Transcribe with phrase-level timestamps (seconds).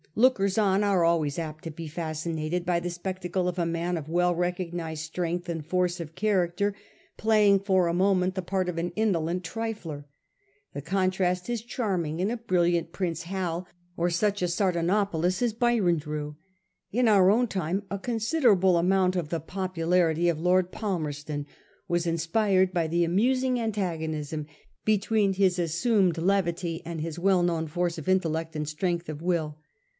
[0.15, 3.95] Lookers on are always rather apt to be fascinated by the spectacle of a man
[3.95, 6.75] of well recognised strength and force of character
[7.17, 10.05] playing for the moment the part of an indo lent trifler.
[10.73, 15.97] The contrast is charming in a brilliant Prince Hal or such a Sardanapalus as Byron
[15.99, 16.35] drew.
[16.91, 21.45] In our own time a considerable amount of the popularity of Lord Palmerston
[21.87, 24.47] was inspired by the amusing antagonism
[24.83, 29.59] between his assumed levity and his well known force of intellect and strength of will.